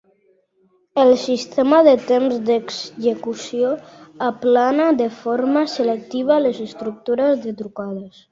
El 1.01 1.09
sistema 1.23 1.81
de 1.87 1.91
temps 2.11 2.39
d'execució 2.47 3.69
aplana 4.29 4.87
de 5.03 5.09
forma 5.19 5.65
selectiva 5.77 6.39
les 6.47 6.63
estructures 6.69 7.47
de 7.47 7.55
trucades. 7.61 8.19